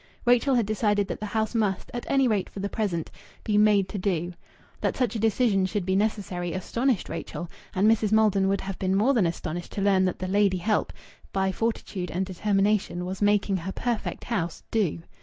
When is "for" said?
2.49-2.59